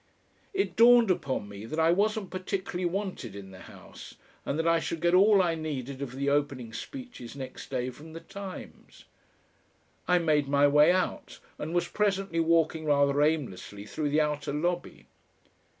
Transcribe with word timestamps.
It 0.51 0.75
dawned 0.75 1.11
upon 1.11 1.47
me 1.47 1.67
that 1.67 1.77
I 1.79 1.91
wasn't 1.91 2.31
particularly 2.31 2.85
wanted 2.89 3.35
in 3.35 3.51
the 3.51 3.59
House, 3.59 4.15
and 4.47 4.57
that 4.57 4.67
I 4.67 4.79
should 4.79 4.99
get 4.99 5.13
all 5.13 5.43
I 5.43 5.53
needed 5.53 6.01
of 6.01 6.15
the 6.15 6.27
opening 6.27 6.73
speeches 6.73 7.35
next 7.35 7.69
day 7.69 7.91
from 7.91 8.13
the 8.13 8.19
TIMES. 8.19 9.05
I 10.07 10.17
made 10.17 10.47
my 10.47 10.67
way 10.67 10.91
out 10.91 11.37
and 11.59 11.71
was 11.75 11.87
presently 11.87 12.39
walking 12.39 12.85
rather 12.85 13.21
aimlessly 13.21 13.85
through 13.85 14.09
the 14.09 14.21
outer 14.21 14.53
lobby. 14.53 15.05